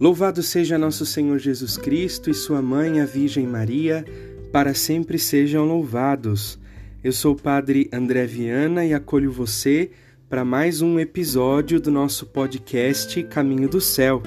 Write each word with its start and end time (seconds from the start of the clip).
Louvado 0.00 0.44
seja 0.44 0.78
nosso 0.78 1.04
Senhor 1.04 1.40
Jesus 1.40 1.76
Cristo 1.76 2.30
e 2.30 2.34
sua 2.34 2.62
mãe, 2.62 3.00
a 3.00 3.04
Virgem 3.04 3.44
Maria, 3.44 4.04
para 4.52 4.72
sempre 4.72 5.18
sejam 5.18 5.64
louvados. 5.64 6.56
Eu 7.02 7.12
sou 7.12 7.34
o 7.34 7.36
Padre 7.36 7.90
André 7.92 8.24
Viana 8.24 8.84
e 8.84 8.94
acolho 8.94 9.32
você 9.32 9.90
para 10.30 10.44
mais 10.44 10.80
um 10.80 11.00
episódio 11.00 11.80
do 11.80 11.90
nosso 11.90 12.26
podcast 12.26 13.20
Caminho 13.24 13.68
do 13.68 13.80
Céu. 13.80 14.22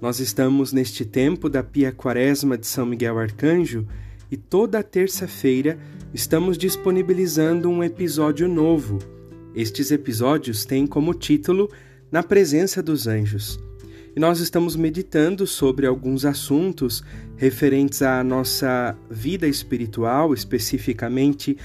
Nós 0.00 0.20
estamos 0.20 0.72
neste 0.72 1.04
tempo 1.04 1.48
da 1.48 1.64
Pia 1.64 1.90
Quaresma 1.90 2.56
de 2.56 2.68
São 2.68 2.86
Miguel 2.86 3.18
Arcanjo 3.18 3.88
e 4.30 4.36
toda 4.36 4.80
terça-feira 4.80 5.76
estamos 6.14 6.56
disponibilizando 6.56 7.68
um 7.68 7.82
episódio 7.82 8.46
novo. 8.46 9.00
Estes 9.56 9.90
episódios 9.90 10.64
têm 10.64 10.86
como 10.86 11.14
título 11.14 11.68
Na 12.12 12.22
Presença 12.22 12.80
dos 12.80 13.08
Anjos 13.08 13.58
e 14.14 14.20
nós 14.20 14.40
estamos 14.40 14.74
meditando 14.74 15.46
sobre 15.46 15.86
alguns 15.86 16.24
assuntos 16.24 17.02
referentes 17.36 18.02
à 18.02 18.22
nossa 18.24 18.96
vida 19.08 19.46
espiritual, 19.46 20.34
especificamente 20.34 21.56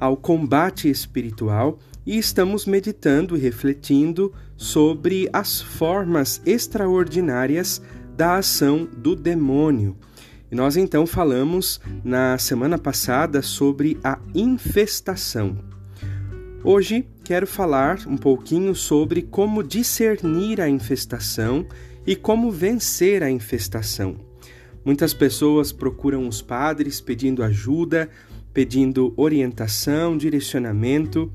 ao 0.00 0.16
combate 0.16 0.90
espiritual, 0.90 1.78
e 2.04 2.18
estamos 2.18 2.66
meditando 2.66 3.36
e 3.36 3.40
refletindo 3.40 4.32
sobre 4.56 5.28
as 5.32 5.60
formas 5.60 6.42
extraordinárias 6.44 7.80
da 8.16 8.36
ação 8.36 8.88
do 8.96 9.14
demônio. 9.14 9.96
E 10.50 10.54
nós 10.54 10.76
então 10.76 11.06
falamos 11.06 11.80
na 12.04 12.36
semana 12.36 12.76
passada 12.76 13.40
sobre 13.40 13.98
a 14.02 14.18
infestação. 14.34 15.56
Hoje 16.64 17.06
quero 17.24 17.46
falar 17.46 18.00
um 18.06 18.16
pouquinho 18.16 18.74
sobre 18.74 19.22
como 19.22 19.62
discernir 19.62 20.60
a 20.60 20.68
infestação 20.68 21.66
e 22.06 22.16
como 22.16 22.50
vencer 22.50 23.22
a 23.22 23.30
infestação. 23.30 24.16
Muitas 24.84 25.14
pessoas 25.14 25.70
procuram 25.70 26.26
os 26.26 26.42
padres 26.42 27.00
pedindo 27.00 27.42
ajuda, 27.42 28.08
pedindo 28.52 29.14
orientação, 29.16 30.16
direcionamento, 30.16 31.32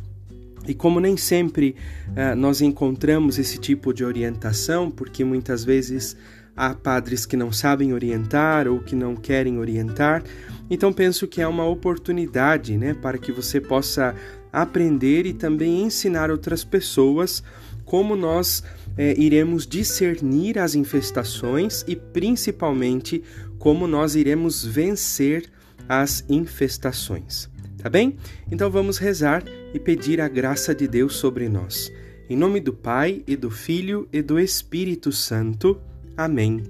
e 0.67 0.73
como 0.73 0.99
nem 0.99 1.15
sempre 1.15 1.75
uh, 2.09 2.35
nós 2.35 2.61
encontramos 2.61 3.39
esse 3.39 3.57
tipo 3.57 3.93
de 3.93 4.03
orientação, 4.03 4.91
porque 4.91 5.23
muitas 5.23 5.63
vezes 5.63 6.17
há 6.55 6.73
padres 6.73 7.25
que 7.25 7.37
não 7.37 7.51
sabem 7.51 7.93
orientar 7.93 8.67
ou 8.67 8.79
que 8.79 8.95
não 8.95 9.15
querem 9.15 9.59
orientar, 9.59 10.23
então 10.69 10.91
penso 10.91 11.27
que 11.27 11.41
é 11.41 11.47
uma 11.47 11.65
oportunidade 11.65 12.75
né, 12.75 12.93
para 12.93 13.17
que 13.17 13.31
você 13.31 13.61
possa 13.61 14.13
aprender 14.51 15.25
e 15.25 15.33
também 15.33 15.83
ensinar 15.83 16.29
outras 16.31 16.63
pessoas 16.63 17.43
como 17.85 18.15
nós 18.15 18.63
é, 18.97 19.13
iremos 19.17 19.67
discernir 19.67 20.57
as 20.57 20.75
infestações 20.75 21.85
e 21.87 21.95
principalmente 21.95 23.23
como 23.59 23.87
nós 23.87 24.15
iremos 24.15 24.65
vencer 24.65 25.49
as 25.87 26.25
infestações. 26.27 27.49
Tá 27.77 27.89
bem? 27.89 28.17
Então 28.51 28.71
vamos 28.71 28.97
rezar 28.97 29.43
e 29.73 29.79
pedir 29.79 30.19
a 30.19 30.27
graça 30.27 30.73
de 30.73 30.87
Deus 30.87 31.15
sobre 31.15 31.47
nós. 31.47 31.91
Em 32.29 32.35
nome 32.35 32.59
do 32.59 32.73
Pai 32.73 33.23
e 33.27 33.35
do 33.35 33.51
Filho 33.51 34.07
e 34.11 34.21
do 34.21 34.39
Espírito 34.39 35.11
Santo. 35.11 35.79
Amém. 36.17 36.63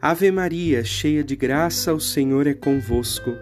Ave 0.00 0.30
Maria, 0.30 0.84
cheia 0.84 1.24
de 1.24 1.36
graça, 1.36 1.94
o 1.94 2.00
Senhor 2.00 2.46
é 2.46 2.52
convosco. 2.52 3.34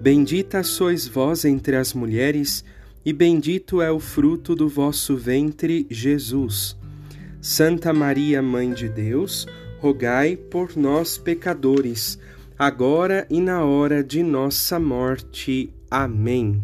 Bendita 0.00 0.62
sois 0.62 1.06
vós 1.06 1.44
entre 1.44 1.76
as 1.76 1.92
mulheres 1.92 2.64
e 3.04 3.12
bendito 3.12 3.82
é 3.82 3.90
o 3.90 4.00
fruto 4.00 4.54
do 4.54 4.68
vosso 4.68 5.16
ventre, 5.16 5.86
Jesus. 5.90 6.76
Santa 7.48 7.92
Maria, 7.92 8.42
Mãe 8.42 8.72
de 8.72 8.88
Deus, 8.88 9.46
rogai 9.78 10.34
por 10.34 10.76
nós, 10.76 11.16
pecadores, 11.16 12.18
agora 12.58 13.24
e 13.30 13.40
na 13.40 13.64
hora 13.64 14.02
de 14.02 14.20
nossa 14.20 14.80
morte. 14.80 15.72
Amém. 15.88 16.60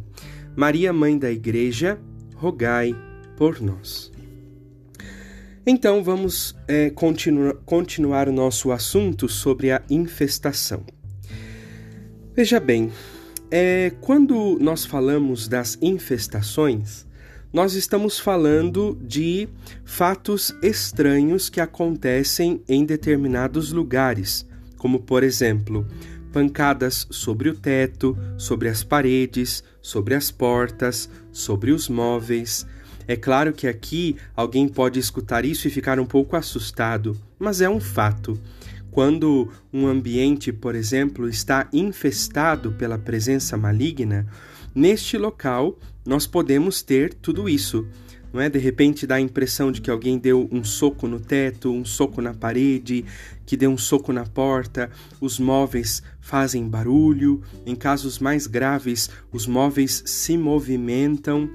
Maria, 0.56 0.92
Mãe 0.92 1.16
da 1.16 1.31
Igreja, 1.31 2.00
rogai 2.34 2.97
por 3.37 3.60
nós. 3.60 4.10
Então 5.65 6.03
vamos 6.03 6.56
é, 6.66 6.91
continu 6.91 7.54
continuar 7.65 8.28
o 8.28 8.32
nosso 8.32 8.72
assunto 8.72 9.28
sobre 9.28 9.71
a 9.71 9.81
infestação. 9.88 10.84
Veja 12.34 12.59
bem, 12.59 12.91
é, 13.53 13.92
quando 14.00 14.59
nós 14.60 14.84
falamos 14.84 15.47
das 15.47 15.78
infestações, 15.81 17.06
nós 17.52 17.74
estamos 17.74 18.18
falando 18.18 18.98
de 19.02 19.46
fatos 19.84 20.54
estranhos 20.62 21.50
que 21.50 21.60
acontecem 21.60 22.62
em 22.66 22.84
determinados 22.84 23.72
lugares, 23.72 24.46
como 24.78 25.00
por 25.00 25.22
exemplo, 25.22 25.86
pancadas 26.32 27.06
sobre 27.10 27.50
o 27.50 27.54
teto, 27.54 28.16
sobre 28.38 28.70
as 28.70 28.82
paredes, 28.82 29.62
sobre 29.82 30.14
as 30.14 30.30
portas, 30.30 31.10
sobre 31.30 31.72
os 31.72 31.91
móveis. 31.91 32.66
É 33.06 33.16
claro 33.16 33.52
que 33.52 33.68
aqui 33.68 34.16
alguém 34.34 34.66
pode 34.66 34.98
escutar 34.98 35.44
isso 35.44 35.68
e 35.68 35.70
ficar 35.70 36.00
um 36.00 36.06
pouco 36.06 36.36
assustado, 36.36 37.14
mas 37.38 37.60
é 37.60 37.68
um 37.68 37.80
fato. 37.80 38.41
Quando 38.91 39.50
um 39.72 39.86
ambiente, 39.86 40.52
por 40.52 40.74
exemplo, 40.74 41.28
está 41.28 41.68
infestado 41.72 42.72
pela 42.72 42.98
presença 42.98 43.56
maligna, 43.56 44.26
neste 44.75 45.16
local 45.16 45.78
nós 46.05 46.27
podemos 46.27 46.83
ter 46.83 47.15
tudo 47.15 47.49
isso. 47.49 47.87
Não 48.33 48.41
é? 48.41 48.49
De 48.49 48.59
repente 48.59 49.06
dá 49.06 49.16
a 49.16 49.21
impressão 49.21 49.71
de 49.71 49.81
que 49.83 49.91
alguém 49.91 50.19
deu 50.19 50.49
um 50.50 50.65
soco 50.65 51.06
no 51.06 51.21
teto, 51.21 51.71
um 51.71 51.84
soco 51.84 52.22
na 52.22 52.33
parede, 52.33 53.05
que 53.44 53.59
deu 53.59 53.71
um 53.71 53.77
soco 53.77 54.10
na 54.10 54.25
porta, 54.25 54.91
os 55.21 55.38
móveis 55.38 56.03
fazem 56.19 56.66
barulho, 56.66 57.43
em 57.66 57.75
casos 57.75 58.19
mais 58.19 58.47
graves, 58.47 59.10
os 59.31 59.47
móveis 59.47 60.03
se 60.06 60.38
movimentam. 60.38 61.49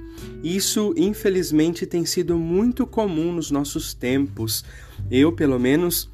Isso, 0.44 0.94
infelizmente, 0.96 1.88
tem 1.88 2.06
sido 2.06 2.38
muito 2.38 2.86
comum 2.86 3.34
nos 3.34 3.50
nossos 3.50 3.96
tempos. 3.96 4.64
Eu, 5.10 5.32
pelo 5.32 5.60
menos, 5.60 6.12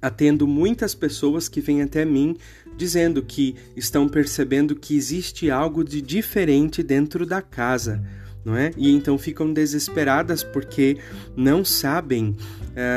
atendo 0.00 0.48
muitas 0.48 0.96
pessoas 0.96 1.48
que 1.48 1.60
vêm 1.60 1.80
até 1.80 2.04
mim 2.04 2.36
dizendo 2.76 3.22
que 3.22 3.54
estão 3.76 4.08
percebendo 4.08 4.74
que 4.74 4.96
existe 4.96 5.50
algo 5.50 5.84
de 5.84 6.00
diferente 6.00 6.82
dentro 6.82 7.26
da 7.26 7.40
casa, 7.40 8.02
não 8.44 8.56
é? 8.56 8.72
E 8.76 8.90
então 8.90 9.16
ficam 9.16 9.52
desesperadas 9.52 10.42
porque 10.42 10.98
não 11.36 11.64
sabem 11.64 12.30
uh, 12.30 12.36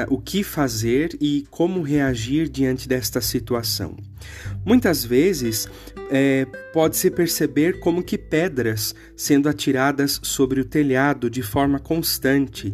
o 0.09 0.19
que 0.19 0.43
fazer 0.43 1.15
e 1.21 1.45
como 1.49 1.81
reagir 1.81 2.49
diante 2.49 2.87
desta 2.87 3.21
situação. 3.21 3.95
Muitas 4.65 5.05
vezes 5.05 5.67
é, 6.09 6.45
pode-se 6.73 7.11
perceber 7.11 7.79
como 7.79 8.03
que 8.03 8.17
pedras 8.17 8.95
sendo 9.15 9.47
atiradas 9.47 10.19
sobre 10.23 10.59
o 10.59 10.65
telhado 10.65 11.29
de 11.29 11.41
forma 11.41 11.79
constante 11.79 12.73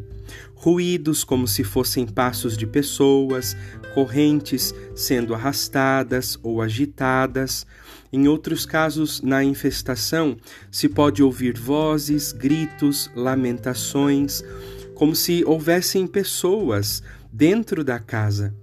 ruídos 0.61 1.23
como 1.23 1.47
se 1.47 1.63
fossem 1.63 2.06
passos 2.06 2.56
de 2.56 2.67
pessoas, 2.67 3.57
correntes 3.94 4.74
sendo 4.96 5.34
arrastadas 5.34 6.38
ou 6.44 6.62
agitadas. 6.62 7.66
Em 8.12 8.28
outros 8.28 8.66
casos, 8.66 9.22
na 9.22 9.44
infestação, 9.44 10.38
se 10.72 10.90
pode 10.90 11.24
ouvir 11.24 11.57
vozes, 11.57 12.31
gritos, 12.31 13.09
lamentações, 13.16 14.44
como 14.96 15.16
se 15.16 15.44
houvessem 15.46 16.06
pessoas 16.06 17.02
dentro 17.31 17.84
da 17.84 18.00
casa 18.00 18.53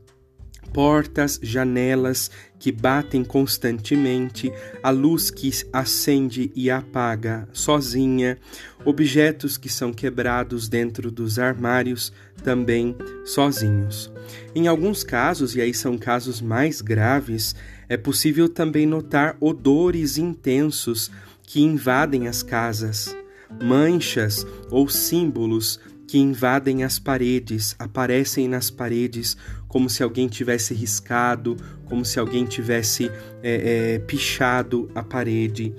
portas, 0.72 1.38
janelas 1.42 2.30
que 2.58 2.72
batem 2.72 3.24
constantemente, 3.24 4.52
a 4.82 4.90
luz 4.90 5.30
que 5.30 5.50
acende 5.72 6.50
e 6.54 6.70
apaga 6.70 7.48
sozinha, 7.52 8.38
objetos 8.84 9.56
que 9.56 9.68
são 9.68 9.92
quebrados 9.92 10.68
dentro 10.68 11.10
dos 11.10 11.38
armários 11.38 12.12
também 12.42 12.96
sozinhos. 13.24 14.12
Em 14.54 14.66
alguns 14.66 15.04
casos, 15.04 15.54
e 15.54 15.60
aí 15.60 15.72
são 15.72 15.96
casos 15.96 16.40
mais 16.40 16.80
graves, 16.80 17.54
é 17.88 17.96
possível 17.96 18.48
também 18.48 18.86
notar 18.86 19.36
odores 19.40 20.18
intensos 20.18 21.10
que 21.42 21.60
invadem 21.60 22.28
as 22.28 22.42
casas, 22.42 23.16
manchas 23.62 24.46
ou 24.70 24.88
símbolos 24.88 25.80
que 26.08 26.18
invadem 26.18 26.82
as 26.82 26.98
paredes, 26.98 27.76
aparecem 27.78 28.48
nas 28.48 28.70
paredes 28.70 29.36
como 29.68 29.90
se 29.90 30.02
alguém 30.02 30.26
tivesse 30.26 30.72
riscado, 30.72 31.54
como 31.84 32.02
se 32.02 32.18
alguém 32.18 32.46
tivesse 32.46 33.10
é, 33.42 33.94
é, 33.94 33.98
pichado 33.98 34.90
a 34.94 35.02
parede. 35.02 35.74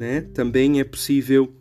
Né? 0.00 0.22
Também 0.32 0.80
é 0.80 0.84
possível 0.84 1.52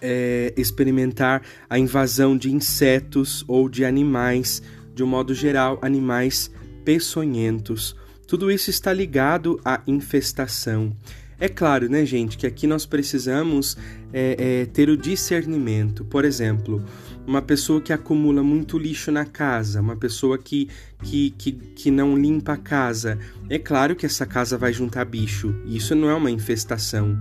é, 0.00 0.54
experimentar 0.56 1.42
a 1.68 1.76
invasão 1.76 2.38
de 2.38 2.52
insetos 2.52 3.44
ou 3.48 3.68
de 3.68 3.84
animais, 3.84 4.62
de 4.94 5.02
um 5.02 5.08
modo 5.08 5.34
geral, 5.34 5.80
animais 5.82 6.52
peçonhentos. 6.84 7.96
Tudo 8.28 8.52
isso 8.52 8.70
está 8.70 8.92
ligado 8.92 9.60
à 9.64 9.82
infestação. 9.84 10.96
É 11.40 11.48
claro, 11.48 11.88
né, 11.88 12.04
gente, 12.04 12.36
que 12.36 12.46
aqui 12.46 12.66
nós 12.66 12.84
precisamos 12.84 13.76
é, 14.12 14.62
é, 14.62 14.66
ter 14.66 14.88
o 14.88 14.96
discernimento. 14.96 16.04
Por 16.04 16.24
exemplo, 16.24 16.84
uma 17.28 17.42
pessoa 17.42 17.78
que 17.78 17.92
acumula 17.92 18.42
muito 18.42 18.78
lixo 18.78 19.12
na 19.12 19.26
casa, 19.26 19.82
uma 19.82 19.94
pessoa 19.94 20.38
que, 20.38 20.66
que, 21.02 21.28
que, 21.36 21.52
que 21.52 21.90
não 21.90 22.16
limpa 22.16 22.54
a 22.54 22.56
casa, 22.56 23.18
é 23.50 23.58
claro 23.58 23.94
que 23.94 24.06
essa 24.06 24.24
casa 24.24 24.56
vai 24.56 24.72
juntar 24.72 25.04
bicho. 25.04 25.54
Isso 25.66 25.94
não 25.94 26.08
é 26.08 26.14
uma 26.14 26.30
infestação. 26.30 27.18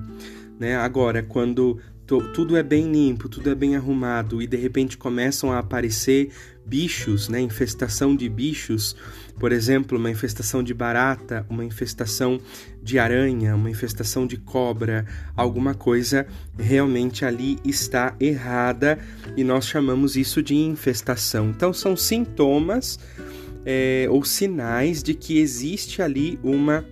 Né? 0.60 0.76
Agora, 0.76 1.22
quando 1.22 1.80
tudo 2.34 2.56
é 2.56 2.64
bem 2.64 2.90
limpo, 2.90 3.28
tudo 3.28 3.50
é 3.50 3.56
bem 3.56 3.76
arrumado 3.76 4.42
e 4.42 4.48
de 4.48 4.56
repente 4.56 4.98
começam 4.98 5.52
a 5.52 5.60
aparecer 5.60 6.30
bichos, 6.66 7.28
né, 7.28 7.40
infestação 7.42 8.16
de 8.16 8.30
bichos, 8.30 8.96
por 9.38 9.52
exemplo, 9.52 9.98
uma 9.98 10.10
infestação 10.10 10.64
de 10.64 10.74
barata, 10.74 11.46
uma 11.50 11.66
infestação 11.66 12.40
de 12.82 12.98
aranha, 12.98 13.56
uma 13.56 13.70
infestação 13.70 14.26
de 14.26 14.38
cobra, 14.38 15.06
alguma 15.36 15.74
coisa 15.74 16.26
realmente 16.58 17.26
ali 17.26 17.60
está 17.64 18.16
errada 18.20 18.98
e 19.36 19.44
nós 19.44 19.68
chamamos 19.68 20.16
isso 20.16 20.42
de 20.42 20.56
infestação. 20.56 21.50
Então 21.50 21.74
são 21.74 21.96
sintomas 21.96 23.00
é, 23.66 24.08
ou 24.10 24.24
sinais 24.24 25.04
de 25.04 25.14
que 25.14 25.40
existe 25.40 26.02
ali 26.02 26.40
uma 26.42 26.86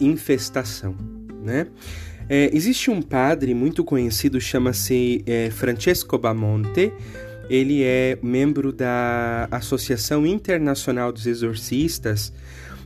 infestação, 0.00 0.96
né? 1.42 1.66
É, 2.28 2.50
existe 2.54 2.90
um 2.90 3.00
padre 3.00 3.54
muito 3.54 3.82
conhecido, 3.82 4.38
chama-se 4.38 5.22
é, 5.26 5.50
Francesco 5.50 6.18
Bamonte. 6.18 6.92
Ele 7.48 7.82
é 7.82 8.18
membro 8.22 8.70
da 8.70 9.48
Associação 9.50 10.26
Internacional 10.26 11.10
dos 11.10 11.26
Exorcistas. 11.26 12.30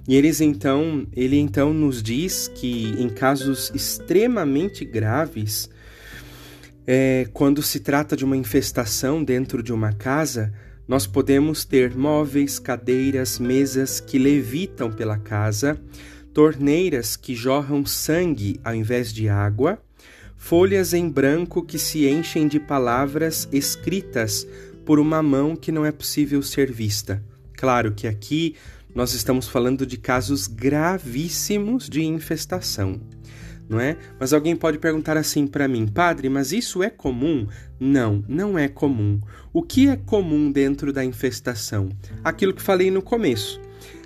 E 0.07 0.15
eles 0.15 0.41
então, 0.41 1.07
ele 1.13 1.39
então 1.39 1.75
nos 1.75 2.03
diz 2.03 2.49
que 2.55 2.95
em 2.99 3.09
casos 3.09 3.73
extremamente 3.75 4.85
graves, 4.85 5.69
é, 6.87 7.27
quando 7.33 7.63
se 7.63 7.81
trata 7.81 8.17
de 8.17 8.25
uma 8.25 8.37
infestação 8.37 9.25
dentro 9.25 9.61
de 9.61 9.73
uma 9.73 9.93
casa, 9.93 10.53
nós 10.87 11.07
podemos 11.07 11.65
ter 11.65 11.97
móveis, 11.97 12.59
cadeiras, 12.59 13.39
mesas 13.39 13.99
que 13.99 14.19
levitam 14.19 14.91
pela 14.91 15.19
casa, 15.19 15.81
torneiras 16.33 17.17
que 17.17 17.35
jorram 17.35 17.85
sangue 17.85 18.59
ao 18.65 18.75
invés 18.75 19.13
de 19.13 19.29
água, 19.29 19.79
folhas 20.37 20.93
em 20.93 21.09
branco 21.09 21.63
que 21.63 21.79
se 21.79 22.09
enchem 22.09 22.49
de 22.49 22.59
palavras 22.59 23.49
escritas 23.53 24.47
por 24.85 24.99
uma 24.99 25.23
mão 25.23 25.55
que 25.55 25.71
não 25.71 25.87
é 25.87 25.93
possível 25.93 26.43
ser 26.43 26.73
vista. 26.73 27.23
Claro 27.57 27.93
que 27.93 28.07
aqui 28.07 28.57
nós 28.95 29.15
estamos 29.15 29.47
falando 29.47 29.87
de 29.87 29.97
casos 29.97 30.47
gravíssimos 30.47 31.89
de 31.89 32.03
infestação, 32.03 33.01
não 33.69 33.79
é? 33.79 33.97
Mas 34.19 34.33
alguém 34.33 34.57
pode 34.57 34.79
perguntar 34.79 35.17
assim 35.17 35.47
para 35.47 35.69
mim, 35.69 35.87
padre, 35.87 36.29
mas 36.29 36.51
isso 36.53 36.83
é 36.83 36.91
comum? 36.91 37.47
Não, 37.79 38.25
não 38.29 38.59
é 38.59 38.69
comum. 38.69 39.21
O 39.53 39.63
que 39.63 39.89
é 39.89 39.97
comum 39.97 40.51
dentro 40.51 40.93
da 40.93 41.05
infestação? 41.05 41.89
Aquilo 42.25 42.53
que 42.53 42.61
falei 42.61 42.91
no 42.91 43.01
começo 43.01 43.61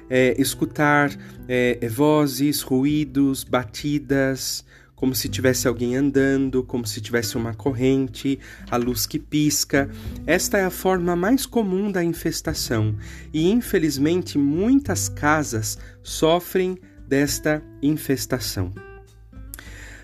é, 0.09 0.35
escutar 0.41 1.11
é, 1.49 1.79
é, 1.81 1.89
vozes, 1.89 2.63
ruídos, 2.63 3.45
batidas, 3.45 4.65
como 4.95 5.15
se 5.15 5.29
tivesse 5.29 5.69
alguém 5.69 5.95
andando, 5.95 6.63
como 6.63 6.87
se 6.87 7.01
tivesse 7.01 7.37
uma 7.37 7.55
corrente, 7.55 8.39
a 8.71 8.77
luz 8.77 9.07
que 9.07 9.19
pisca. 9.19 9.91
Esta 10.27 10.59
é 10.59 10.65
a 10.65 10.71
forma 10.71 11.15
mais 11.15 11.45
comum 11.45 11.93
da 11.93 12.03
infestação 12.03 12.97
e, 13.33 13.51
infelizmente, 13.51 14.39
muitas 14.39 15.09
casas 15.09 15.79
sofrem 16.03 16.79
desta 17.07 17.63
infestação. 17.83 18.73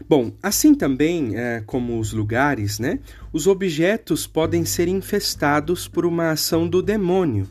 Bom, 0.09 0.33
assim 0.43 0.75
também 0.75 1.37
é, 1.37 1.63
como 1.65 1.99
os 1.99 2.13
lugares, 2.13 2.79
né, 2.79 2.99
os 3.33 3.47
objetos 3.47 4.27
podem 4.27 4.65
ser 4.65 4.89
infestados 4.89 5.89
por 5.89 6.05
uma 6.05 6.33
ação 6.33 6.69
do 6.69 6.83
demônio 6.83 7.49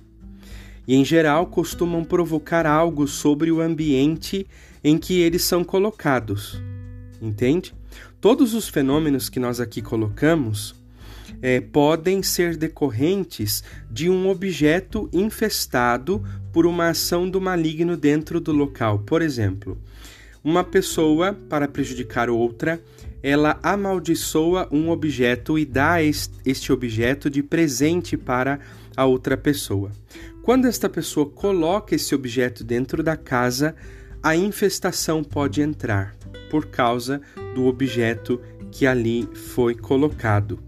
e, 0.87 0.95
em 0.95 1.05
geral, 1.05 1.47
costumam 1.47 2.03
provocar 2.03 2.65
algo 2.65 3.07
sobre 3.07 3.51
o 3.51 3.61
ambiente 3.61 4.45
em 4.83 4.97
que 4.97 5.19
eles 5.19 5.43
são 5.43 5.63
colocados. 5.63 6.61
Entende? 7.21 7.73
Todos 8.19 8.53
os 8.53 8.67
fenômenos 8.67 9.29
que 9.29 9.39
nós 9.39 9.59
aqui 9.59 9.81
colocamos 9.81 10.75
é, 11.41 11.59
podem 11.59 12.21
ser 12.21 12.55
decorrentes 12.55 13.63
de 13.89 14.09
um 14.09 14.29
objeto 14.29 15.09
infestado 15.11 16.23
por 16.51 16.65
uma 16.65 16.89
ação 16.89 17.29
do 17.29 17.39
maligno 17.39 17.95
dentro 17.95 18.39
do 18.39 18.51
local. 18.51 18.99
Por 18.99 19.21
exemplo, 19.21 19.77
uma 20.43 20.63
pessoa, 20.63 21.33
para 21.49 21.67
prejudicar 21.67 22.29
outra, 22.29 22.81
ela 23.23 23.59
amaldiçoa 23.61 24.67
um 24.71 24.89
objeto 24.89 25.57
e 25.57 25.65
dá 25.65 25.97
este 26.01 26.71
objeto 26.71 27.29
de 27.29 27.43
presente 27.43 28.17
para 28.17 28.59
a 28.95 29.05
outra 29.05 29.37
pessoa. 29.37 29.91
Quando 30.43 30.65
esta 30.67 30.89
pessoa 30.89 31.29
coloca 31.29 31.93
esse 31.93 32.15
objeto 32.15 32.63
dentro 32.63 33.03
da 33.03 33.15
casa, 33.15 33.75
a 34.23 34.35
infestação 34.35 35.23
pode 35.23 35.61
entrar 35.61 36.15
por 36.49 36.65
causa 36.65 37.21
do 37.53 37.67
objeto 37.67 38.41
que 38.71 38.87
ali 38.87 39.29
foi 39.33 39.75
colocado. 39.75 40.59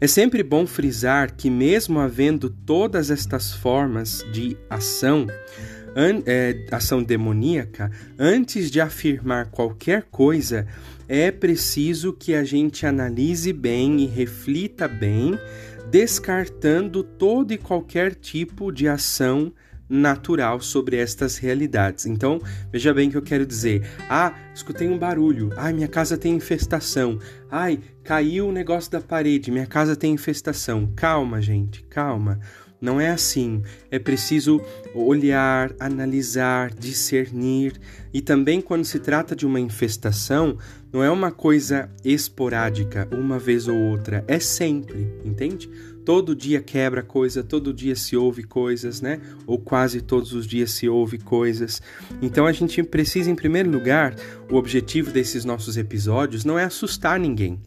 É 0.00 0.06
sempre 0.06 0.42
bom 0.42 0.66
frisar 0.66 1.34
que, 1.36 1.50
mesmo 1.50 1.98
havendo 1.98 2.48
todas 2.48 3.10
estas 3.10 3.52
formas 3.52 4.24
de 4.32 4.56
ação, 4.68 5.26
an, 5.96 6.22
é, 6.24 6.64
ação 6.70 7.02
demoníaca, 7.02 7.90
antes 8.18 8.70
de 8.70 8.80
afirmar 8.80 9.50
qualquer 9.50 10.04
coisa, 10.10 10.66
é 11.08 11.32
preciso 11.32 12.12
que 12.12 12.34
a 12.34 12.44
gente 12.44 12.86
analise 12.86 13.52
bem 13.52 14.00
e 14.00 14.06
reflita 14.06 14.86
bem 14.86 15.36
descartando 15.90 17.02
todo 17.02 17.52
e 17.52 17.58
qualquer 17.58 18.14
tipo 18.14 18.70
de 18.70 18.86
ação 18.86 19.52
natural 19.88 20.60
sobre 20.60 20.96
estas 20.96 21.36
realidades. 21.36 22.06
Então, 22.06 22.40
veja 22.70 22.94
bem 22.94 23.08
o 23.08 23.10
que 23.10 23.16
eu 23.16 23.22
quero 23.22 23.44
dizer. 23.44 23.82
Ah, 24.08 24.32
escutei 24.54 24.88
um 24.88 24.96
barulho. 24.96 25.50
Ai, 25.56 25.72
minha 25.72 25.88
casa 25.88 26.16
tem 26.16 26.34
infestação. 26.36 27.18
Ai, 27.50 27.80
caiu 28.04 28.48
o 28.48 28.52
negócio 28.52 28.90
da 28.90 29.00
parede. 29.00 29.50
Minha 29.50 29.66
casa 29.66 29.96
tem 29.96 30.12
infestação. 30.14 30.92
Calma, 30.94 31.42
gente, 31.42 31.82
calma. 31.84 32.38
Não 32.80 33.00
é 33.00 33.10
assim. 33.10 33.62
É 33.90 33.98
preciso 33.98 34.60
olhar, 34.94 35.72
analisar, 35.78 36.72
discernir. 36.72 37.74
E 38.12 38.22
também, 38.22 38.60
quando 38.60 38.84
se 38.84 38.98
trata 38.98 39.36
de 39.36 39.46
uma 39.46 39.60
infestação, 39.60 40.56
não 40.92 41.02
é 41.02 41.10
uma 41.10 41.30
coisa 41.30 41.90
esporádica, 42.04 43.06
uma 43.12 43.38
vez 43.38 43.68
ou 43.68 43.76
outra. 43.76 44.24
É 44.26 44.38
sempre, 44.40 45.06
entende? 45.24 45.68
Todo 46.04 46.34
dia 46.34 46.62
quebra 46.62 47.02
coisa, 47.02 47.44
todo 47.44 47.74
dia 47.74 47.94
se 47.94 48.16
ouve 48.16 48.42
coisas, 48.42 49.02
né? 49.02 49.20
Ou 49.46 49.58
quase 49.58 50.00
todos 50.00 50.32
os 50.32 50.46
dias 50.46 50.70
se 50.70 50.88
ouve 50.88 51.18
coisas. 51.18 51.82
Então 52.22 52.46
a 52.46 52.52
gente 52.52 52.82
precisa, 52.82 53.30
em 53.30 53.34
primeiro 53.34 53.70
lugar, 53.70 54.16
o 54.50 54.56
objetivo 54.56 55.12
desses 55.12 55.44
nossos 55.44 55.76
episódios 55.76 56.44
não 56.44 56.58
é 56.58 56.64
assustar 56.64 57.20
ninguém 57.20 57.60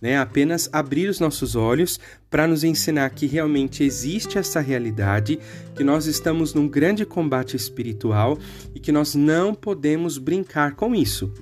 né? 0.00 0.18
Apenas 0.18 0.68
abrir 0.72 1.08
os 1.08 1.20
nossos 1.20 1.56
olhos 1.56 1.98
para 2.30 2.46
nos 2.46 2.64
ensinar 2.64 3.10
que 3.10 3.26
realmente 3.26 3.82
existe 3.82 4.38
essa 4.38 4.60
realidade, 4.60 5.38
que 5.74 5.84
nós 5.84 6.06
estamos 6.06 6.54
num 6.54 6.68
grande 6.68 7.04
combate 7.04 7.56
espiritual 7.56 8.38
e 8.74 8.80
que 8.80 8.92
nós 8.92 9.14
não 9.14 9.54
podemos 9.54 10.18
brincar 10.18 10.74
com 10.74 10.94
isso, 10.94 11.32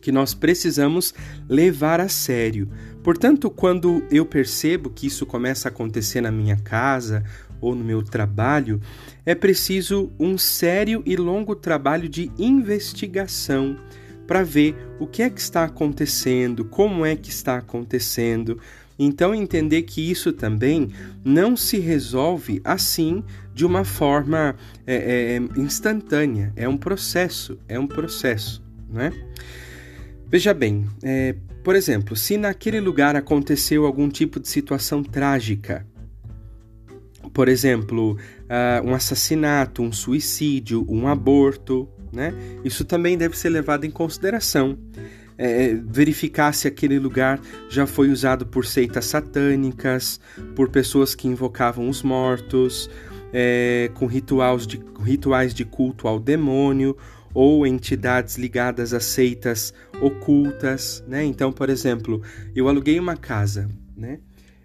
que 0.00 0.12
nós 0.12 0.34
precisamos 0.34 1.12
levar 1.48 2.00
a 2.00 2.08
sério. 2.08 2.68
Portanto, 3.02 3.50
quando 3.50 4.04
eu 4.10 4.24
percebo 4.24 4.90
que 4.90 5.06
isso 5.06 5.26
começa 5.26 5.68
a 5.68 5.70
acontecer 5.70 6.20
na 6.20 6.30
minha 6.30 6.56
casa 6.56 7.24
ou 7.60 7.74
no 7.74 7.84
meu 7.84 8.02
trabalho, 8.02 8.80
é 9.26 9.34
preciso 9.34 10.12
um 10.18 10.38
sério 10.38 11.02
e 11.04 11.16
longo 11.16 11.54
trabalho 11.54 12.08
de 12.08 12.30
investigação 12.38 13.76
para 14.28 14.42
ver 14.44 14.76
o 15.00 15.06
que 15.06 15.22
é 15.22 15.30
que 15.30 15.40
está 15.40 15.64
acontecendo, 15.64 16.64
como 16.66 17.04
é 17.04 17.16
que 17.16 17.30
está 17.30 17.56
acontecendo. 17.56 18.60
Então, 18.98 19.34
entender 19.34 19.82
que 19.82 20.10
isso 20.10 20.32
também 20.32 20.90
não 21.24 21.56
se 21.56 21.78
resolve 21.78 22.60
assim 22.62 23.24
de 23.54 23.64
uma 23.64 23.84
forma 23.84 24.54
é, 24.86 24.94
é, 24.94 25.36
é, 25.36 25.60
instantânea. 25.60 26.52
É 26.54 26.68
um 26.68 26.76
processo, 26.76 27.58
é 27.66 27.78
um 27.78 27.86
processo, 27.86 28.62
né? 28.90 29.12
Veja 30.28 30.52
bem, 30.52 30.86
é, 31.02 31.34
por 31.64 31.74
exemplo, 31.74 32.14
se 32.14 32.36
naquele 32.36 32.80
lugar 32.80 33.16
aconteceu 33.16 33.86
algum 33.86 34.10
tipo 34.10 34.38
de 34.38 34.48
situação 34.48 35.02
trágica, 35.02 35.86
por 37.32 37.48
exemplo, 37.48 38.12
uh, 38.12 38.88
um 38.88 38.94
assassinato, 38.94 39.82
um 39.82 39.92
suicídio, 39.92 40.84
um 40.88 41.06
aborto, 41.06 41.88
né? 42.12 42.32
Isso 42.64 42.84
também 42.84 43.16
deve 43.16 43.36
ser 43.36 43.50
levado 43.50 43.84
em 43.84 43.90
consideração. 43.90 44.78
É, 45.40 45.72
verificar 45.74 46.52
se 46.52 46.66
aquele 46.66 46.98
lugar 46.98 47.40
já 47.70 47.86
foi 47.86 48.10
usado 48.10 48.44
por 48.44 48.66
seitas 48.66 49.04
satânicas, 49.04 50.20
por 50.56 50.68
pessoas 50.68 51.14
que 51.14 51.28
invocavam 51.28 51.88
os 51.88 52.02
mortos, 52.02 52.90
é, 53.32 53.90
com 53.94 54.06
rituais 54.06 54.66
de, 54.66 54.80
rituais 55.00 55.54
de 55.54 55.64
culto 55.64 56.08
ao 56.08 56.18
demônio 56.18 56.96
ou 57.32 57.66
entidades 57.66 58.36
ligadas 58.36 58.92
a 58.92 59.00
seitas 59.00 59.72
ocultas, 60.00 61.04
né? 61.06 61.24
Então, 61.24 61.52
por 61.52 61.70
exemplo, 61.70 62.22
eu 62.54 62.68
aluguei 62.68 62.98
uma 62.98 63.16
casa, 63.16 63.68
né? 63.96 64.18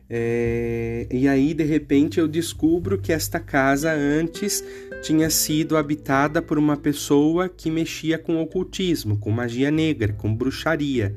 É, 0.10 1.08
e 1.10 1.28
aí, 1.28 1.54
de 1.54 1.64
repente, 1.64 2.20
eu 2.20 2.28
descubro 2.28 3.00
que 3.00 3.12
esta 3.12 3.40
casa 3.40 3.92
antes 3.92 4.64
tinha 5.04 5.30
sido 5.30 5.76
habitada 5.76 6.42
por 6.42 6.58
uma 6.58 6.78
pessoa 6.78 7.50
que 7.50 7.70
mexia 7.70 8.18
com 8.18 8.42
ocultismo, 8.42 9.18
com 9.18 9.30
magia 9.30 9.70
negra, 9.70 10.14
com 10.14 10.34
bruxaria. 10.34 11.14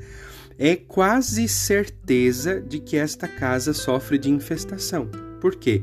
É 0.59 0.75
quase 0.75 1.47
certeza 1.47 2.61
de 2.61 2.81
que 2.81 2.97
esta 2.97 3.29
casa 3.29 3.73
sofre 3.73 4.19
de 4.19 4.29
infestação. 4.29 5.09
Por 5.41 5.55
quê? 5.55 5.83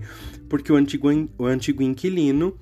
Porque 0.50 0.72
o 0.72 0.76
antigo, 0.76 1.08
o 1.38 1.46
antigo 1.46 1.82
inquilino 1.82 2.60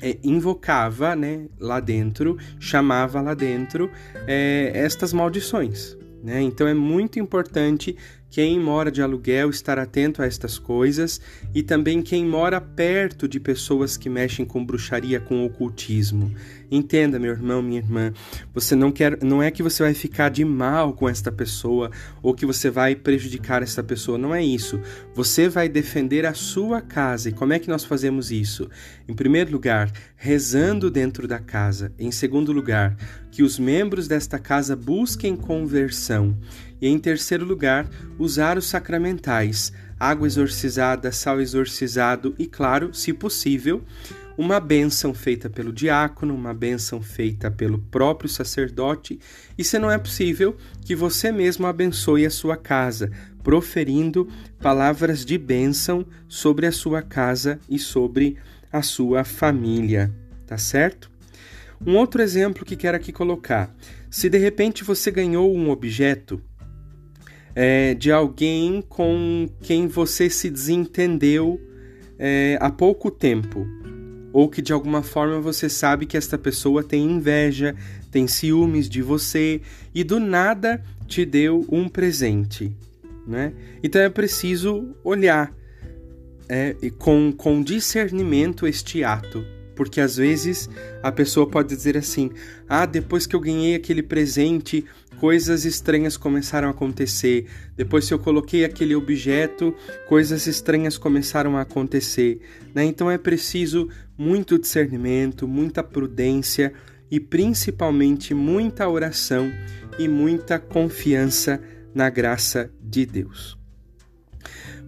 é, 0.00 0.16
invocava 0.24 1.14
né, 1.14 1.46
lá 1.58 1.78
dentro, 1.78 2.38
chamava 2.58 3.20
lá 3.20 3.34
dentro 3.34 3.90
é, 4.26 4.72
estas 4.74 5.12
maldições. 5.12 5.94
Né? 6.24 6.40
Então 6.40 6.66
é 6.66 6.74
muito 6.74 7.18
importante 7.18 7.96
quem 8.30 8.60
mora 8.60 8.90
de 8.90 9.02
aluguel 9.02 9.50
estar 9.50 9.78
atento 9.78 10.22
a 10.22 10.26
estas 10.26 10.58
coisas 10.58 11.20
e 11.54 11.62
também 11.62 12.00
quem 12.00 12.24
mora 12.24 12.60
perto 12.60 13.26
de 13.26 13.40
pessoas 13.40 13.96
que 13.96 14.08
mexem 14.08 14.46
com 14.46 14.64
bruxaria, 14.64 15.20
com 15.20 15.44
ocultismo. 15.44 16.32
Entenda, 16.70 17.18
meu 17.18 17.32
irmão, 17.32 17.60
minha 17.60 17.80
irmã, 17.80 18.12
você 18.54 18.76
não 18.76 18.92
quer, 18.92 19.18
não 19.24 19.42
é 19.42 19.50
que 19.50 19.62
você 19.62 19.82
vai 19.82 19.92
ficar 19.92 20.28
de 20.30 20.44
mal 20.44 20.92
com 20.92 21.08
esta 21.08 21.32
pessoa 21.32 21.90
ou 22.22 22.32
que 22.32 22.46
você 22.46 22.70
vai 22.70 22.94
prejudicar 22.94 23.60
esta 23.60 23.82
pessoa, 23.82 24.16
não 24.16 24.32
é 24.32 24.44
isso. 24.44 24.80
Você 25.12 25.48
vai 25.48 25.68
defender 25.68 26.24
a 26.24 26.32
sua 26.32 26.80
casa. 26.80 27.30
E 27.30 27.32
como 27.32 27.52
é 27.52 27.58
que 27.58 27.68
nós 27.68 27.84
fazemos 27.84 28.30
isso? 28.30 28.70
Em 29.08 29.14
primeiro 29.14 29.50
lugar, 29.50 29.90
rezando 30.14 30.88
dentro 30.88 31.26
da 31.26 31.40
casa. 31.40 31.92
Em 31.98 32.12
segundo 32.12 32.52
lugar, 32.52 32.96
que 33.32 33.42
os 33.42 33.58
membros 33.58 34.06
desta 34.06 34.38
casa 34.38 34.76
busquem 34.76 35.34
conversão. 35.34 36.36
E 36.80 36.88
em 36.88 36.98
terceiro 36.98 37.44
lugar, 37.44 37.88
usar 38.18 38.56
os 38.56 38.66
sacramentais, 38.66 39.72
água 39.98 40.26
exorcizada, 40.26 41.12
sal 41.12 41.40
exorcizado 41.40 42.34
e, 42.38 42.46
claro, 42.46 42.94
se 42.94 43.12
possível, 43.12 43.82
uma 44.38 44.58
bênção 44.58 45.12
feita 45.12 45.50
pelo 45.50 45.70
diácono, 45.70 46.34
uma 46.34 46.54
bênção 46.54 47.02
feita 47.02 47.50
pelo 47.50 47.78
próprio 47.78 48.28
sacerdote, 48.28 49.20
e 49.58 49.62
se 49.62 49.78
não 49.78 49.90
é 49.90 49.98
possível, 49.98 50.56
que 50.82 50.94
você 50.94 51.30
mesmo 51.30 51.66
abençoe 51.66 52.24
a 52.24 52.30
sua 52.30 52.56
casa, 52.56 53.10
proferindo 53.42 54.26
palavras 54.58 55.24
de 55.26 55.36
bênção 55.36 56.06
sobre 56.26 56.66
a 56.66 56.72
sua 56.72 57.02
casa 57.02 57.60
e 57.68 57.78
sobre 57.78 58.38
a 58.72 58.80
sua 58.80 59.24
família, 59.24 60.10
tá 60.46 60.56
certo? 60.56 61.10
Um 61.84 61.96
outro 61.96 62.22
exemplo 62.22 62.64
que 62.64 62.76
quero 62.76 62.96
aqui 62.96 63.12
colocar: 63.12 63.74
se 64.10 64.30
de 64.30 64.38
repente 64.38 64.84
você 64.84 65.10
ganhou 65.10 65.54
um 65.54 65.70
objeto 65.70 66.40
é, 67.54 67.94
de 67.94 68.10
alguém 68.10 68.82
com 68.88 69.48
quem 69.60 69.86
você 69.86 70.30
se 70.30 70.50
desentendeu 70.50 71.60
é, 72.18 72.58
há 72.60 72.70
pouco 72.70 73.10
tempo, 73.10 73.66
ou 74.32 74.48
que 74.48 74.62
de 74.62 74.72
alguma 74.72 75.02
forma 75.02 75.40
você 75.40 75.68
sabe 75.68 76.06
que 76.06 76.16
esta 76.16 76.38
pessoa 76.38 76.84
tem 76.84 77.04
inveja, 77.04 77.74
tem 78.10 78.26
ciúmes 78.26 78.88
de 78.88 79.02
você 79.02 79.60
e 79.94 80.04
do 80.04 80.20
nada 80.20 80.82
te 81.06 81.24
deu 81.24 81.66
um 81.70 81.88
presente, 81.88 82.72
né? 83.26 83.52
Então 83.82 84.00
é 84.00 84.08
preciso 84.08 84.94
olhar 85.02 85.52
é, 86.48 86.74
com, 86.98 87.32
com 87.32 87.62
discernimento 87.62 88.66
este 88.66 89.02
ato 89.02 89.44
porque 89.80 89.98
às 89.98 90.16
vezes 90.18 90.68
a 91.02 91.10
pessoa 91.10 91.48
pode 91.48 91.74
dizer 91.74 91.96
assim: 91.96 92.30
ah, 92.68 92.84
depois 92.84 93.26
que 93.26 93.34
eu 93.34 93.40
ganhei 93.40 93.74
aquele 93.74 94.02
presente, 94.02 94.84
coisas 95.20 95.66
estranhas 95.66 96.16
começaram 96.16 96.68
a 96.68 96.70
acontecer. 96.70 97.46
Depois 97.76 98.08
que 98.08 98.14
eu 98.14 98.18
coloquei 98.18 98.64
aquele 98.64 98.94
objeto, 98.94 99.74
coisas 100.08 100.46
estranhas 100.46 100.96
começaram 100.96 101.58
a 101.58 101.60
acontecer. 101.60 102.40
Né? 102.74 102.84
Então 102.84 103.10
é 103.10 103.18
preciso 103.18 103.90
muito 104.16 104.58
discernimento, 104.58 105.46
muita 105.46 105.82
prudência 105.82 106.72
e 107.10 107.20
principalmente 107.20 108.32
muita 108.32 108.88
oração 108.88 109.52
e 109.98 110.08
muita 110.08 110.58
confiança 110.58 111.60
na 111.94 112.08
graça 112.08 112.70
de 112.80 113.04
Deus. 113.04 113.58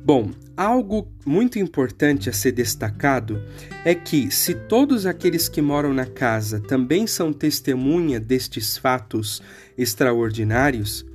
Bom, 0.05 0.33
algo 0.57 1.07
muito 1.25 1.61
importante 1.61 2.29
a 2.29 2.33
ser 2.33 2.51
destacado 2.51 3.41
é 3.85 3.95
que, 3.95 4.33
se 4.33 4.53
todos 4.53 5.07
aqueles 5.07 5.49
que 5.49 5.63
moram 5.63 5.95
na 5.95 6.07
casa 6.07 6.59
também 6.59 7.07
são 7.07 7.33
testemunha 7.33 8.19
destes 8.19 8.77
fatos 8.77 9.41
extraordinários, 9.79 11.07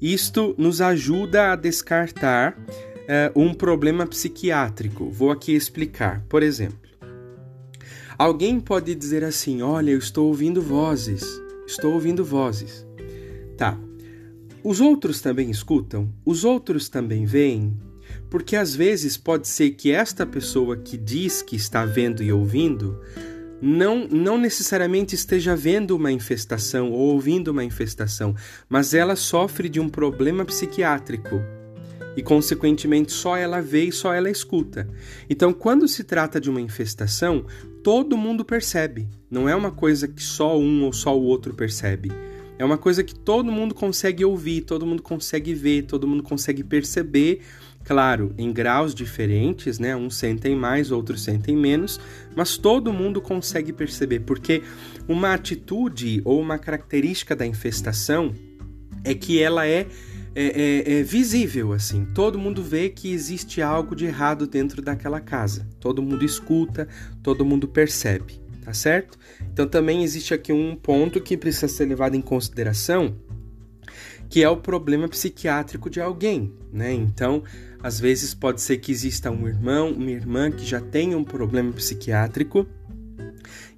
isto 0.00 0.54
nos 0.56 0.80
ajuda 0.80 1.52
a 1.52 1.56
descartar 1.56 2.56
uh, 2.56 3.38
um 3.38 3.52
problema 3.52 4.06
psiquiátrico. 4.06 5.10
Vou 5.10 5.30
aqui 5.30 5.52
explicar. 5.52 6.24
Por 6.26 6.42
exemplo, 6.42 6.88
alguém 8.16 8.58
pode 8.58 8.94
dizer 8.94 9.22
assim: 9.22 9.60
Olha, 9.60 9.90
eu 9.90 9.98
estou 9.98 10.28
ouvindo 10.28 10.62
vozes, 10.62 11.22
estou 11.66 11.92
ouvindo 11.92 12.24
vozes. 12.24 12.86
Tá. 13.58 13.78
Os 14.64 14.80
outros 14.80 15.20
também 15.20 15.50
escutam? 15.50 16.10
Os 16.24 16.42
outros 16.42 16.88
também 16.88 17.26
veem? 17.26 17.89
Porque 18.30 18.54
às 18.54 18.74
vezes 18.74 19.16
pode 19.16 19.48
ser 19.48 19.70
que 19.72 19.90
esta 19.90 20.24
pessoa 20.24 20.76
que 20.76 20.96
diz 20.96 21.42
que 21.42 21.56
está 21.56 21.84
vendo 21.84 22.22
e 22.22 22.32
ouvindo 22.32 23.00
não, 23.60 24.06
não 24.08 24.38
necessariamente 24.38 25.14
esteja 25.14 25.54
vendo 25.54 25.96
uma 25.96 26.10
infestação 26.10 26.92
ou 26.92 27.12
ouvindo 27.12 27.48
uma 27.48 27.64
infestação, 27.64 28.34
mas 28.68 28.94
ela 28.94 29.16
sofre 29.16 29.68
de 29.68 29.80
um 29.80 29.88
problema 29.88 30.44
psiquiátrico 30.44 31.40
e, 32.16 32.22
consequentemente, 32.22 33.12
só 33.12 33.36
ela 33.36 33.60
vê 33.60 33.84
e 33.84 33.92
só 33.92 34.12
ela 34.12 34.30
escuta. 34.30 34.88
Então, 35.28 35.52
quando 35.52 35.86
se 35.86 36.04
trata 36.04 36.40
de 36.40 36.48
uma 36.50 36.60
infestação, 36.60 37.44
todo 37.82 38.16
mundo 38.16 38.44
percebe, 38.44 39.08
não 39.30 39.48
é 39.48 39.54
uma 39.54 39.70
coisa 39.70 40.08
que 40.08 40.22
só 40.22 40.58
um 40.58 40.84
ou 40.84 40.92
só 40.92 41.16
o 41.16 41.22
outro 41.22 41.54
percebe. 41.54 42.10
É 42.58 42.64
uma 42.64 42.76
coisa 42.76 43.02
que 43.02 43.14
todo 43.14 43.50
mundo 43.50 43.74
consegue 43.74 44.22
ouvir, 44.22 44.62
todo 44.62 44.84
mundo 44.84 45.02
consegue 45.02 45.54
ver, 45.54 45.84
todo 45.84 46.06
mundo 46.06 46.22
consegue 46.22 46.62
perceber 46.62 47.40
Claro, 47.84 48.34
em 48.36 48.52
graus 48.52 48.94
diferentes, 48.94 49.78
né? 49.78 49.96
Uns 49.96 50.16
sentem 50.16 50.54
mais, 50.54 50.90
outros 50.90 51.22
sentem 51.22 51.56
menos, 51.56 51.98
mas 52.36 52.56
todo 52.56 52.92
mundo 52.92 53.20
consegue 53.20 53.72
perceber, 53.72 54.20
porque 54.20 54.62
uma 55.08 55.34
atitude 55.34 56.20
ou 56.24 56.40
uma 56.40 56.58
característica 56.58 57.34
da 57.34 57.46
infestação 57.46 58.34
é 59.02 59.14
que 59.14 59.42
ela 59.42 59.66
é, 59.66 59.86
é, 60.34 60.44
é, 60.44 61.00
é 61.00 61.02
visível, 61.02 61.72
assim. 61.72 62.04
Todo 62.14 62.38
mundo 62.38 62.62
vê 62.62 62.90
que 62.90 63.10
existe 63.12 63.62
algo 63.62 63.96
de 63.96 64.04
errado 64.04 64.46
dentro 64.46 64.82
daquela 64.82 65.20
casa. 65.20 65.66
Todo 65.80 66.02
mundo 66.02 66.24
escuta, 66.24 66.86
todo 67.22 67.44
mundo 67.44 67.66
percebe, 67.66 68.40
tá 68.62 68.74
certo? 68.74 69.18
Então 69.52 69.66
também 69.66 70.04
existe 70.04 70.34
aqui 70.34 70.52
um 70.52 70.76
ponto 70.76 71.20
que 71.20 71.36
precisa 71.36 71.66
ser 71.66 71.86
levado 71.86 72.14
em 72.14 72.20
consideração, 72.20 73.16
que 74.30 74.42
é 74.44 74.48
o 74.48 74.56
problema 74.56 75.08
psiquiátrico 75.08 75.90
de 75.90 76.00
alguém, 76.00 76.54
né? 76.72 76.94
Então, 76.94 77.42
às 77.82 77.98
vezes 77.98 78.32
pode 78.32 78.60
ser 78.60 78.78
que 78.78 78.92
exista 78.92 79.30
um 79.30 79.48
irmão, 79.48 79.90
uma 79.90 80.10
irmã 80.10 80.50
que 80.50 80.64
já 80.64 80.80
tenha 80.80 81.18
um 81.18 81.24
problema 81.24 81.72
psiquiátrico 81.72 82.64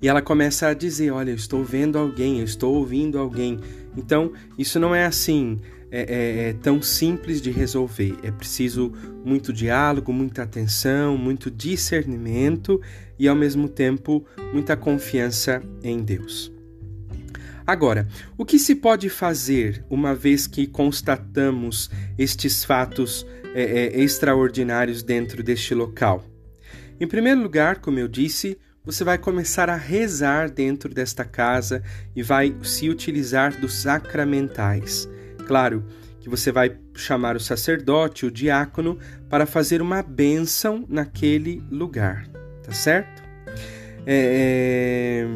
e 0.00 0.08
ela 0.08 0.20
começa 0.20 0.68
a 0.68 0.74
dizer: 0.74 1.10
Olha, 1.10 1.30
eu 1.30 1.36
estou 1.36 1.64
vendo 1.64 1.98
alguém, 1.98 2.38
eu 2.38 2.44
estou 2.44 2.74
ouvindo 2.74 3.18
alguém. 3.18 3.58
Então, 3.96 4.32
isso 4.58 4.78
não 4.78 4.94
é 4.94 5.06
assim 5.06 5.58
é, 5.90 6.00
é, 6.00 6.48
é 6.48 6.52
tão 6.52 6.82
simples 6.82 7.40
de 7.40 7.50
resolver. 7.50 8.16
É 8.22 8.30
preciso 8.30 8.92
muito 9.24 9.52
diálogo, 9.52 10.12
muita 10.12 10.42
atenção, 10.42 11.16
muito 11.16 11.50
discernimento 11.50 12.80
e, 13.18 13.26
ao 13.26 13.36
mesmo 13.36 13.68
tempo, 13.68 14.24
muita 14.52 14.76
confiança 14.76 15.62
em 15.82 16.02
Deus. 16.02 16.52
Agora, 17.66 18.08
o 18.36 18.44
que 18.44 18.58
se 18.58 18.74
pode 18.74 19.08
fazer 19.08 19.84
uma 19.88 20.14
vez 20.14 20.46
que 20.46 20.66
constatamos 20.66 21.90
estes 22.18 22.64
fatos 22.64 23.26
é, 23.54 23.62
é, 23.62 24.00
extraordinários 24.00 25.02
dentro 25.02 25.42
deste 25.42 25.74
local? 25.74 26.24
Em 27.00 27.06
primeiro 27.06 27.40
lugar, 27.40 27.80
como 27.80 27.98
eu 27.98 28.08
disse, 28.08 28.58
você 28.84 29.04
vai 29.04 29.16
começar 29.16 29.70
a 29.70 29.76
rezar 29.76 30.50
dentro 30.50 30.92
desta 30.92 31.24
casa 31.24 31.82
e 32.16 32.22
vai 32.22 32.54
se 32.62 32.88
utilizar 32.88 33.58
dos 33.60 33.74
sacramentais. 33.74 35.08
Claro 35.46 35.84
que 36.20 36.28
você 36.28 36.52
vai 36.52 36.76
chamar 36.94 37.36
o 37.36 37.40
sacerdote, 37.40 38.26
o 38.26 38.30
diácono, 38.30 38.98
para 39.28 39.46
fazer 39.46 39.82
uma 39.82 40.02
bênção 40.02 40.84
naquele 40.88 41.62
lugar, 41.70 42.26
tá 42.62 42.72
certo? 42.72 43.22
É... 44.06 45.26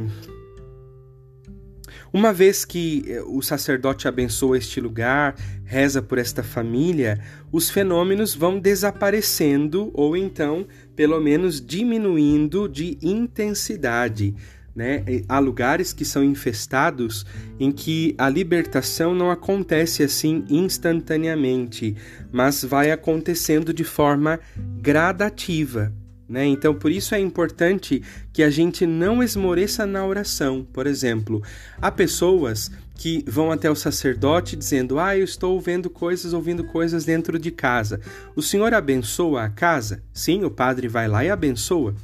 Uma 2.17 2.33
vez 2.33 2.65
que 2.65 3.05
eh, 3.07 3.23
o 3.27 3.43
sacerdote 3.43 4.09
abençoa 4.09 4.57
este 4.57 4.81
lugar, 4.81 5.37
reza 5.67 6.01
por 6.01 6.17
esta 6.17 6.43
família, 6.43 7.21
os 7.53 7.69
fenômenos 7.69 8.35
vão 8.35 8.59
desaparecendo 8.59 9.91
ou 9.93 10.17
então, 10.17 10.67
pelo 10.97 11.21
menos, 11.21 11.61
diminuindo 11.61 12.71
de 12.71 12.97
intensidade. 13.03 14.35
Né? 14.75 15.05
Há 15.29 15.39
lugares 15.39 15.93
que 15.93 16.07
são 16.07 16.25
infestados 16.25 17.27
em 17.61 17.71
que 17.71 18.15
a 18.17 18.31
libertação 18.31 19.15
não 19.15 19.31
acontece 19.31 20.03
assim 20.03 20.43
instantaneamente, 20.49 21.95
mas 22.33 22.65
vai 22.65 22.93
acontecendo 22.93 23.75
de 23.75 23.85
forma 23.85 24.41
gradativa. 24.81 25.93
Né? 26.29 26.45
Então, 26.47 26.75
por 26.75 26.91
isso 26.91 27.15
é 27.15 27.21
importante 27.21 28.03
que 28.33 28.43
a 28.43 28.51
gente 28.51 28.85
não 28.85 29.23
esmoreça 29.23 29.87
na 29.87 30.05
oração. 30.05 30.67
Por 30.73 30.87
exemplo, 30.87 31.43
há 31.81 31.91
pessoas 31.91 32.71
que 32.97 33.23
vão 33.29 33.53
até 33.53 33.71
o 33.71 33.77
sacerdote 33.77 34.57
dizendo: 34.57 34.99
Ah, 34.99 35.17
eu 35.17 35.25
estou 35.25 35.61
vendo 35.61 35.89
coisas, 35.89 36.33
ouvindo 36.33 36.65
coisas 36.65 37.05
dentro 37.05 37.39
de 37.39 37.51
casa. 37.51 38.01
O 38.35 38.43
senhor 38.43 38.75
abençoa 38.75 39.45
a 39.45 39.49
casa? 39.49 40.03
Sim, 40.13 40.45
o 40.45 40.51
padre 40.51 40.89
vai 40.89 41.07
lá 41.07 41.25
e 41.25 41.31
abençoa. 41.31 41.95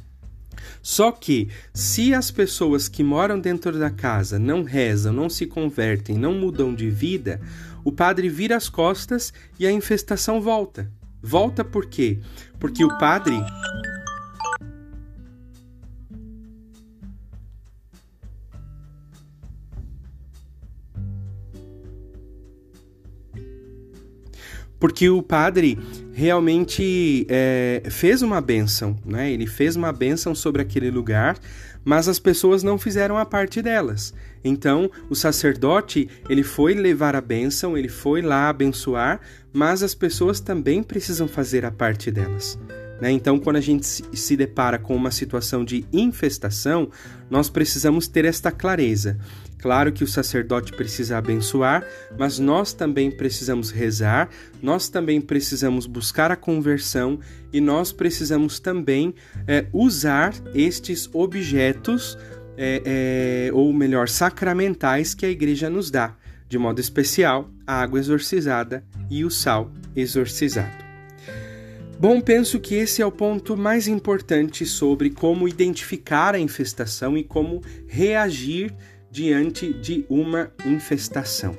Só 0.81 1.11
que, 1.11 1.49
se 1.73 2.13
as 2.13 2.29
pessoas 2.29 2.87
que 2.87 3.03
moram 3.03 3.39
dentro 3.39 3.77
da 3.77 3.89
casa 3.89 4.37
não 4.37 4.63
rezam, 4.63 5.13
não 5.13 5.29
se 5.29 5.45
convertem, 5.45 6.17
não 6.17 6.33
mudam 6.33 6.73
de 6.73 6.89
vida, 6.89 7.41
o 7.83 7.91
padre 7.91 8.29
vira 8.29 8.55
as 8.55 8.69
costas 8.69 9.33
e 9.59 9.65
a 9.65 9.71
infestação 9.71 10.41
volta. 10.41 10.89
Volta 11.21 11.63
por 11.63 11.85
quê? 11.85 12.19
Porque 12.59 12.83
o 12.83 12.97
padre 12.97 13.35
porque 24.83 25.09
o 25.09 25.23
padre 25.23 25.79
realmente 26.11 27.25
é, 27.29 27.83
fez 27.89 28.21
uma 28.21 28.41
bênção, 28.41 28.97
né? 29.05 29.31
Ele 29.31 29.47
fez 29.47 29.77
uma 29.77 29.93
bênção 29.93 30.35
sobre 30.35 30.61
aquele 30.61 30.91
lugar, 30.91 31.37
mas 31.85 32.09
as 32.09 32.19
pessoas 32.19 32.63
não 32.63 32.77
fizeram 32.77 33.17
a 33.17 33.25
parte 33.25 33.61
delas. 33.61 34.13
Então, 34.43 34.91
o 35.09 35.15
sacerdote, 35.15 36.09
ele 36.29 36.43
foi 36.43 36.73
levar 36.73 37.15
a 37.15 37.21
bênção, 37.21 37.77
ele 37.77 37.87
foi 37.87 38.21
lá 38.21 38.49
abençoar, 38.49 39.21
mas 39.53 39.81
as 39.81 39.95
pessoas 39.95 40.41
também 40.41 40.83
precisam 40.83 41.29
fazer 41.29 41.63
a 41.63 41.71
parte 41.71 42.11
delas. 42.11 42.59
Né? 43.03 43.11
Então, 43.11 43.37
quando 43.37 43.57
a 43.57 43.61
gente 43.61 43.85
se 43.85 44.37
depara 44.37 44.79
com 44.79 44.95
uma 44.95 45.11
situação 45.11 45.65
de 45.65 45.85
infestação, 45.91 46.89
nós 47.29 47.49
precisamos 47.49 48.07
ter 48.07 48.23
esta 48.23 48.49
clareza. 48.49 49.17
Claro 49.59 49.91
que 49.91 50.05
o 50.05 50.07
sacerdote 50.07 50.71
precisa 50.71 51.17
abençoar, 51.17 51.85
mas 52.17 52.39
nós 52.39 52.71
também 52.71 53.11
precisamos 53.11 53.71
rezar, 53.71 54.29
nós 54.61 54.87
também 54.87 55.19
precisamos 55.19 55.85
buscar 55.85 56.31
a 56.31 56.37
conversão 56.37 57.19
e 57.51 57.59
nós 57.59 57.91
precisamos 57.91 58.57
também 58.57 59.13
é, 59.45 59.65
usar 59.73 60.33
estes 60.55 61.09
objetos, 61.11 62.17
é, 62.55 63.49
é, 63.49 63.53
ou 63.53 63.73
melhor, 63.73 64.07
sacramentais 64.07 65.13
que 65.13 65.25
a 65.25 65.29
igreja 65.29 65.69
nos 65.69 65.91
dá, 65.91 66.15
de 66.47 66.57
modo 66.57 66.79
especial 66.79 67.49
a 67.67 67.81
água 67.81 67.99
exorcizada 67.99 68.81
e 69.09 69.25
o 69.25 69.29
sal 69.29 69.73
exorcizado. 69.93 70.82
Bom, 72.03 72.19
penso 72.19 72.59
que 72.59 72.75
esse 72.75 73.01
é 73.01 73.05
o 73.05 73.11
ponto 73.13 73.55
mais 73.55 73.87
importante 73.87 74.65
sobre 74.65 75.09
como 75.09 75.47
identificar 75.47 76.35
a 76.35 76.39
infestação 76.39 77.17
e 77.17 77.23
como 77.23 77.61
reagir 77.87 78.75
diante 79.09 79.71
de 79.71 80.05
uma 80.09 80.51
infestação. 80.65 81.57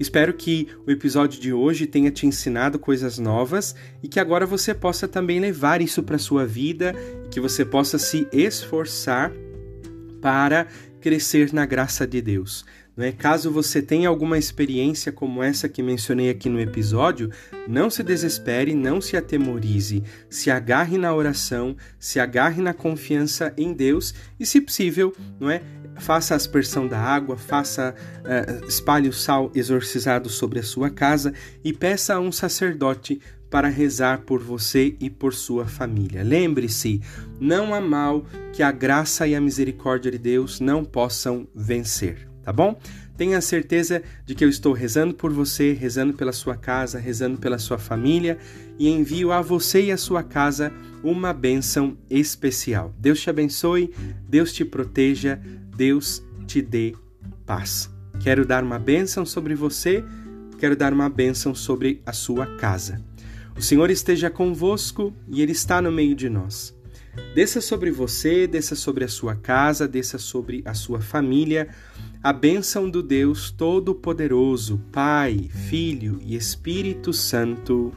Espero 0.00 0.32
que 0.32 0.68
o 0.86 0.90
episódio 0.90 1.38
de 1.38 1.52
hoje 1.52 1.86
tenha 1.86 2.10
te 2.10 2.26
ensinado 2.26 2.78
coisas 2.78 3.18
novas 3.18 3.76
e 4.02 4.08
que 4.08 4.18
agora 4.18 4.46
você 4.46 4.72
possa 4.72 5.06
também 5.06 5.38
levar 5.38 5.82
isso 5.82 6.02
para 6.02 6.16
sua 6.16 6.46
vida, 6.46 6.94
que 7.30 7.38
você 7.38 7.62
possa 7.62 7.98
se 7.98 8.26
esforçar 8.32 9.30
para 10.18 10.66
crescer 10.98 11.52
na 11.52 11.66
graça 11.66 12.06
de 12.06 12.22
Deus. 12.22 12.64
Não 12.96 13.04
é? 13.04 13.12
Caso 13.12 13.50
você 13.50 13.82
tenha 13.82 14.08
alguma 14.08 14.38
experiência 14.38 15.10
como 15.10 15.42
essa 15.42 15.68
que 15.68 15.82
mencionei 15.82 16.30
aqui 16.30 16.48
no 16.48 16.60
episódio, 16.60 17.30
não 17.68 17.90
se 17.90 18.02
desespere, 18.02 18.74
não 18.74 19.00
se 19.00 19.16
atemorize, 19.16 20.02
se 20.30 20.50
agarre 20.50 20.96
na 20.96 21.14
oração, 21.14 21.76
se 21.98 22.20
agarre 22.20 22.62
na 22.62 22.72
confiança 22.72 23.52
em 23.56 23.72
Deus 23.72 24.14
e, 24.38 24.46
se 24.46 24.60
possível, 24.60 25.12
não 25.40 25.50
é? 25.50 25.62
faça 25.96 26.34
a 26.34 26.36
aspersão 26.36 26.86
da 26.86 26.98
água, 26.98 27.36
faça 27.36 27.94
uh, 28.20 28.66
espalhe 28.66 29.08
o 29.08 29.12
sal 29.12 29.50
exorcizado 29.54 30.28
sobre 30.28 30.58
a 30.58 30.62
sua 30.62 30.90
casa 30.90 31.32
e 31.62 31.72
peça 31.72 32.14
a 32.14 32.20
um 32.20 32.32
sacerdote 32.32 33.20
para 33.50 33.68
rezar 33.68 34.22
por 34.22 34.40
você 34.40 34.96
e 34.98 35.08
por 35.08 35.32
sua 35.32 35.66
família. 35.66 36.24
Lembre-se, 36.24 37.00
não 37.38 37.72
há 37.72 37.80
mal 37.80 38.26
que 38.52 38.62
a 38.62 38.72
graça 38.72 39.28
e 39.28 39.34
a 39.34 39.40
misericórdia 39.40 40.10
de 40.10 40.18
Deus 40.18 40.58
não 40.58 40.84
possam 40.84 41.46
vencer, 41.54 42.28
tá 42.44 42.52
bom? 42.52 42.78
Tenha 43.16 43.40
certeza 43.40 44.02
de 44.26 44.34
que 44.34 44.44
eu 44.44 44.48
estou 44.48 44.72
rezando 44.72 45.14
por 45.14 45.32
você, 45.32 45.72
rezando 45.72 46.12
pela 46.12 46.32
sua 46.32 46.56
casa, 46.56 46.98
rezando 46.98 47.38
pela 47.38 47.58
sua 47.58 47.78
família 47.78 48.38
e 48.78 48.88
envio 48.88 49.32
a 49.32 49.40
você 49.40 49.86
e 49.86 49.92
a 49.92 49.96
sua 49.96 50.22
casa 50.22 50.72
uma 51.02 51.32
bênção 51.32 51.96
especial. 52.10 52.94
Deus 52.98 53.20
te 53.20 53.30
abençoe, 53.30 53.94
Deus 54.28 54.52
te 54.52 54.64
proteja, 54.64 55.40
Deus 55.76 56.22
te 56.46 56.60
dê 56.60 56.94
paz. 57.46 57.90
Quero 58.20 58.44
dar 58.44 58.62
uma 58.62 58.78
bênção 58.78 59.24
sobre 59.24 59.54
você, 59.54 60.04
quero 60.58 60.76
dar 60.76 60.92
uma 60.92 61.08
bênção 61.08 61.54
sobre 61.54 62.02
a 62.04 62.12
sua 62.12 62.56
casa. 62.56 63.00
O 63.56 63.62
Senhor 63.62 63.90
esteja 63.90 64.28
convosco 64.28 65.14
e 65.28 65.40
Ele 65.40 65.52
está 65.52 65.80
no 65.80 65.92
meio 65.92 66.14
de 66.14 66.28
nós. 66.28 66.74
Desça 67.34 67.60
sobre 67.60 67.92
você, 67.92 68.46
desça 68.46 68.74
sobre 68.74 69.04
a 69.04 69.08
sua 69.08 69.36
casa, 69.36 69.86
desça 69.86 70.18
sobre 70.18 70.62
a 70.64 70.74
sua 70.74 71.00
família 71.00 71.68
a 72.24 72.32
bênção 72.32 72.88
do 72.88 73.02
Deus 73.02 73.50
Todo-Poderoso, 73.50 74.80
Pai, 74.90 75.50
Filho 75.68 76.18
e 76.24 76.34
Espírito 76.34 77.12
Santo. 77.12 77.92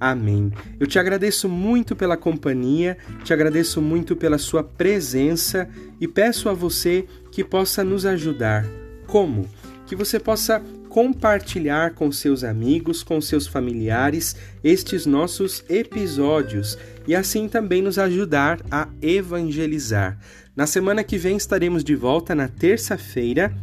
Amém. 0.00 0.50
Eu 0.80 0.86
te 0.86 0.98
agradeço 0.98 1.46
muito 1.46 1.94
pela 1.94 2.16
companhia, 2.16 2.96
te 3.22 3.34
agradeço 3.34 3.82
muito 3.82 4.16
pela 4.16 4.38
sua 4.38 4.64
presença 4.64 5.68
e 6.00 6.08
peço 6.08 6.48
a 6.48 6.54
você 6.54 7.04
que 7.30 7.44
possa 7.44 7.84
nos 7.84 8.06
ajudar. 8.06 8.64
Como? 9.06 9.46
Que 9.84 9.94
você 9.94 10.18
possa 10.18 10.62
compartilhar 10.88 11.92
com 11.92 12.10
seus 12.10 12.42
amigos, 12.44 13.02
com 13.02 13.20
seus 13.20 13.46
familiares 13.46 14.34
estes 14.64 15.04
nossos 15.04 15.62
episódios 15.68 16.78
e 17.06 17.14
assim 17.14 17.46
também 17.46 17.82
nos 17.82 17.98
ajudar 17.98 18.58
a 18.70 18.88
evangelizar. 19.02 20.18
Na 20.56 20.66
semana 20.66 21.04
que 21.04 21.18
vem 21.18 21.36
estaremos 21.36 21.84
de 21.84 21.94
volta 21.94 22.34
na 22.34 22.48
terça-feira 22.48 23.54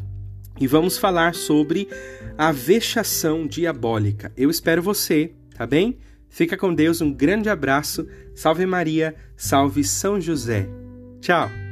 e 0.59 0.67
vamos 0.67 0.97
falar 0.97 1.35
sobre 1.35 1.87
a 2.37 2.51
vexação 2.51 3.47
diabólica. 3.47 4.31
Eu 4.35 4.49
espero 4.49 4.81
você, 4.81 5.33
tá 5.55 5.65
bem? 5.65 5.97
Fica 6.29 6.57
com 6.57 6.73
Deus, 6.73 7.01
um 7.01 7.13
grande 7.13 7.49
abraço. 7.49 8.07
Salve 8.33 8.65
Maria, 8.65 9.15
salve 9.35 9.83
São 9.83 10.19
José. 10.19 10.67
Tchau! 11.21 11.62